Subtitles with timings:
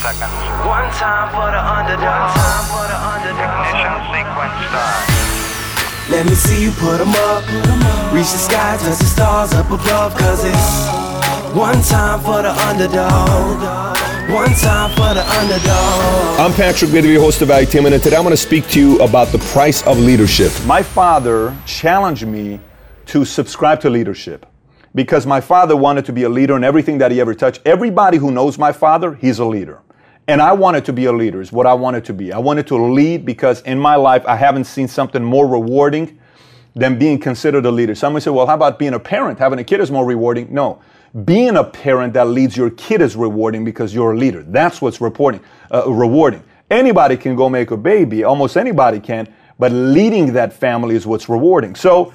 [0.00, 0.32] seconds.
[0.64, 2.32] One time for the underdog.
[2.32, 3.68] One time for the underdog.
[3.68, 5.04] Ignition sequence start.
[6.08, 7.44] Let me see you put 'em up.
[8.12, 10.16] Reach the sky, touch the stars up above.
[10.16, 10.88] Cause it's
[11.54, 13.60] one time for the underdog.
[14.30, 16.40] One time for the underdog.
[16.40, 19.28] I'm Patrick Bet-David, host of Valuetainment, and today I'm going to speak to you about
[19.28, 20.52] the price of leadership.
[20.66, 22.60] My father challenged me
[23.06, 24.46] to subscribe to leadership
[24.94, 27.60] because my father wanted to be a leader in everything that he ever touched.
[27.66, 29.80] Everybody who knows my father, he's a leader.
[30.30, 32.32] And I wanted to be a leader, is what I wanted to be.
[32.32, 36.20] I wanted to lead because in my life, I haven't seen something more rewarding
[36.76, 37.96] than being considered a leader.
[37.96, 39.40] Somebody said, well, how about being a parent?
[39.40, 40.46] Having a kid is more rewarding.
[40.54, 40.80] No.
[41.24, 44.44] Being a parent that leads your kid is rewarding because you're a leader.
[44.44, 45.40] That's what's reporting,
[45.74, 46.44] uh, rewarding.
[46.70, 49.26] Anybody can go make a baby, almost anybody can,
[49.58, 51.74] but leading that family is what's rewarding.
[51.74, 52.14] So,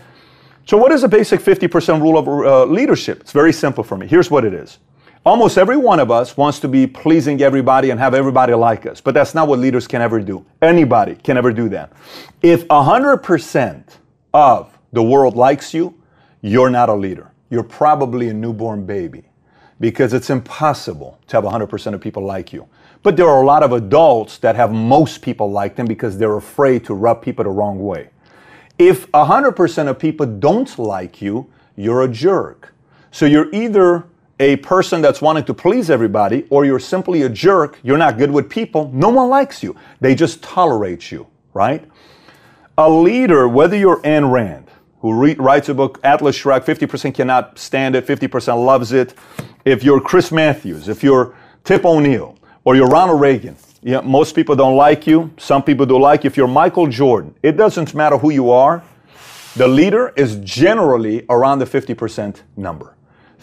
[0.65, 3.19] so what is the basic 50% rule of uh, leadership?
[3.19, 4.07] It's very simple for me.
[4.07, 4.79] Here's what it is.
[5.25, 9.01] Almost every one of us wants to be pleasing everybody and have everybody like us,
[9.01, 10.45] but that's not what leaders can ever do.
[10.61, 11.91] Anybody can ever do that.
[12.43, 13.83] If 100%
[14.33, 15.99] of the world likes you,
[16.41, 19.23] you're not a leader you're probably a newborn baby
[19.79, 22.67] because it's impossible to have 100% of people like you.
[23.03, 26.37] But there are a lot of adults that have most people like them because they're
[26.37, 28.09] afraid to rub people the wrong way.
[28.79, 32.73] If 100% of people don't like you, you're a jerk.
[33.11, 34.05] So you're either
[34.39, 37.79] a person that's wanting to please everybody or you're simply a jerk.
[37.83, 38.91] You're not good with people.
[38.93, 39.75] No one likes you.
[40.01, 41.89] They just tolerate you, right?
[42.77, 44.69] A leader, whether you're Ayn Rand,
[44.99, 49.13] who re- writes a book, Atlas Shrugged, 50% cannot stand it, 50% loves it.
[49.63, 54.35] If you're Chris Matthews, if you're Tip O'Neill, or you're Ronald Reagan, you know, most
[54.35, 56.27] people don't like you, some people do like you.
[56.27, 58.83] If you're Michael Jordan, it doesn't matter who you are,
[59.55, 62.95] the leader is generally around the 50% number.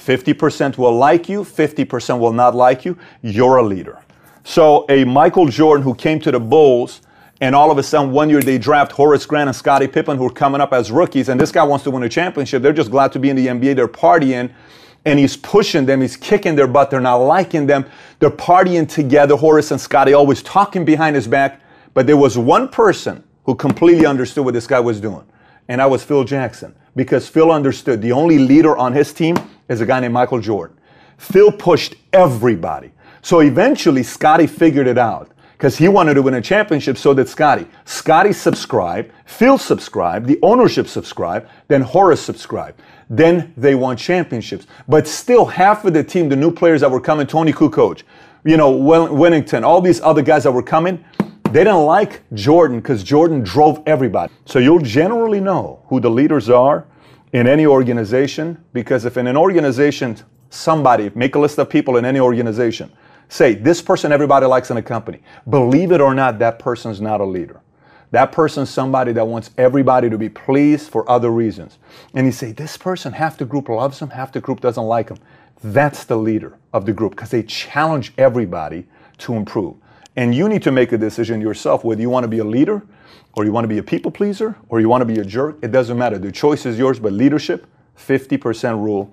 [0.05, 2.99] 50% will like you, 50% will not like you.
[3.23, 4.03] You're a leader.
[4.45, 7.03] So, a Michael Jordan who came to the Bulls
[7.41, 10.27] and all of a sudden one year they draft Horace Grant and Scottie Pippen who
[10.27, 12.63] are coming up as rookies, and this guy wants to win a championship.
[12.63, 13.75] They're just glad to be in the NBA.
[13.75, 14.53] They're partying,
[15.05, 16.01] and he's pushing them.
[16.01, 16.91] He's kicking their butt.
[16.91, 17.85] They're not liking them.
[18.21, 19.37] They're partying together.
[19.37, 21.61] Horace and Scottie always talking behind his back.
[21.95, 25.25] But there was one person who completely understood what this guy was doing,
[25.67, 26.77] and that was Phil Jackson.
[26.95, 29.37] Because Phil understood the only leader on his team
[29.69, 30.77] is a guy named Michael Jordan.
[31.19, 32.91] Phil pushed everybody.
[33.23, 37.29] So eventually, Scottie figured it out because he wanted to win a championship, so did
[37.29, 37.69] Scottie.
[37.85, 42.83] Scottie subscribed, Phil subscribed, the ownership subscribed, then Horace subscribed.
[43.09, 44.67] Then they won championships.
[44.89, 48.03] But still, half of the team, the new players that were coming, Toni Kukoc,
[48.45, 51.05] you know, Wennington, all these other guys that were coming,
[51.53, 54.33] they didn't like Jordan because Jordan drove everybody.
[54.47, 56.87] So you'll generally know who the leaders are
[57.33, 60.17] in any organization because if in an organization,
[60.51, 62.91] somebody, make a list of people in any organization,
[63.33, 65.23] Say, this person everybody likes in a company.
[65.49, 67.63] Believe it or not, that person's not a leader.
[68.11, 71.79] That person's somebody that wants everybody to be pleased for other reasons.
[72.13, 75.09] And you say, this person, half the group loves him, half the group doesn't like
[75.09, 75.17] him.
[75.65, 78.87] That's the leader of the group because they challenge everybody
[79.21, 79.77] to improve.
[80.17, 82.83] And you need to make a decision yourself whether you want to be a leader
[83.35, 85.59] or you want to be a people pleaser or you want to be a jerk.
[85.63, 86.19] It doesn't matter.
[86.19, 89.13] The choice is yours, but leadership, 50% rule